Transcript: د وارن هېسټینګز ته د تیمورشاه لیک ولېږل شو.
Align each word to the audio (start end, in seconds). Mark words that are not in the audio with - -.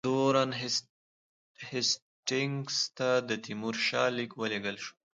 د 0.07 0.09
وارن 0.19 0.51
هېسټینګز 1.73 2.77
ته 2.97 3.09
د 3.29 3.31
تیمورشاه 3.45 4.09
لیک 4.17 4.31
ولېږل 4.35 4.77
شو. 4.83 4.93